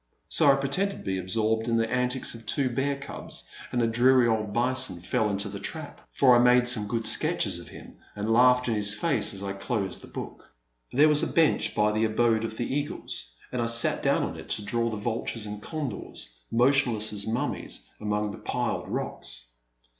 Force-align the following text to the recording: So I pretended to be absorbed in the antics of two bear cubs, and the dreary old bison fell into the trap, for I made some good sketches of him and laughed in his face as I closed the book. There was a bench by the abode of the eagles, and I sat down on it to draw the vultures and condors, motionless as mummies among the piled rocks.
So 0.29 0.51
I 0.51 0.55
pretended 0.55 0.97
to 0.97 1.03
be 1.03 1.19
absorbed 1.19 1.67
in 1.67 1.77
the 1.77 1.87
antics 1.87 2.33
of 2.33 2.47
two 2.47 2.71
bear 2.71 2.95
cubs, 2.95 3.47
and 3.71 3.79
the 3.79 3.85
dreary 3.85 4.27
old 4.27 4.51
bison 4.51 4.99
fell 4.99 5.29
into 5.29 5.47
the 5.47 5.59
trap, 5.59 6.01
for 6.11 6.35
I 6.35 6.39
made 6.39 6.67
some 6.67 6.87
good 6.87 7.05
sketches 7.05 7.59
of 7.59 7.67
him 7.67 7.97
and 8.15 8.33
laughed 8.33 8.67
in 8.67 8.73
his 8.73 8.95
face 8.95 9.31
as 9.31 9.43
I 9.43 9.53
closed 9.53 10.01
the 10.01 10.07
book. 10.07 10.55
There 10.91 11.07
was 11.07 11.21
a 11.21 11.27
bench 11.27 11.75
by 11.75 11.91
the 11.91 12.05
abode 12.05 12.43
of 12.43 12.57
the 12.57 12.65
eagles, 12.75 13.27
and 13.51 13.61
I 13.61 13.67
sat 13.67 14.01
down 14.01 14.23
on 14.23 14.37
it 14.37 14.49
to 14.49 14.63
draw 14.65 14.89
the 14.89 14.97
vultures 14.97 15.45
and 15.45 15.61
condors, 15.61 16.33
motionless 16.49 17.13
as 17.13 17.27
mummies 17.27 17.87
among 17.99 18.31
the 18.31 18.39
piled 18.39 18.89
rocks. 18.89 19.49